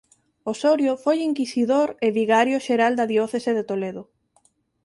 [0.51, 4.03] Osorio foi inquisidor e vigairo xeral da diocese de Toledo.